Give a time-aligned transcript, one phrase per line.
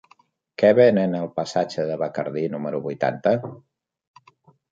[0.61, 3.37] Què venen al passatge de Bacardí número vuitanta?